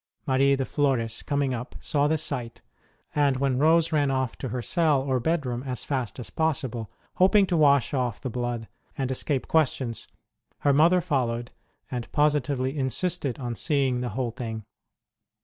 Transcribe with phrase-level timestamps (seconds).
[0.25, 2.63] Marie de Flores, coming up, saw the sight;
[3.13, 7.45] and when Rose ran off to her cell or bedroom as fast as possible, hoping
[7.45, 8.67] to wash off the blood
[8.97, 10.07] and escape questions,
[10.61, 11.51] her mother followed
[11.91, 14.63] and positively insisted on seeing the whole thing.